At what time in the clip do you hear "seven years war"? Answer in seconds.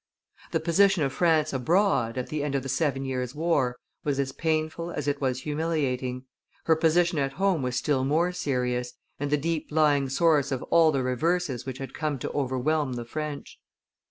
2.69-3.75